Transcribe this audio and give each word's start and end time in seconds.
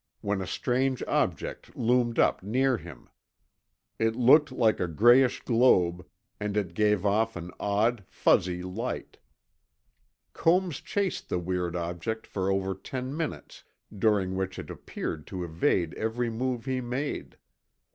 when 0.21 0.41
a 0.41 0.47
strange 0.47 1.03
object 1.03 1.75
loomed 1.75 2.17
up 2.17 2.41
near 2.41 2.75
him. 2.75 3.07
It 3.99 4.15
looked 4.15 4.51
like 4.51 4.79
a 4.79 4.87
grayish 4.87 5.41
globe, 5.41 6.03
and 6.39 6.57
it 6.57 6.73
gave 6.73 7.05
off 7.05 7.35
an 7.35 7.51
odd, 7.59 8.03
fuzzy 8.07 8.63
light. 8.63 9.19
Combs 10.33 10.79
chased 10.81 11.29
the 11.29 11.37
weird 11.37 11.75
object 11.75 12.25
for 12.25 12.49
over 12.49 12.73
ten 12.73 13.15
minutes, 13.15 13.63
during 13.95 14.35
which 14.35 14.57
it 14.57 14.71
appeared 14.71 15.27
to 15.27 15.43
evade 15.43 15.93
every 15.93 16.31
move 16.31 16.65
he 16.65 16.81
made. 16.81 17.37